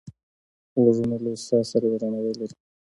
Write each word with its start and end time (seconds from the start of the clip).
غوږونه 0.81 1.15
له 1.23 1.29
استاد 1.35 1.63
سره 1.71 1.85
درناوی 1.91 2.33
لري 2.39 2.55